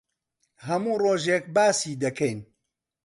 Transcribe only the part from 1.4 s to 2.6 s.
باسی دەکەین.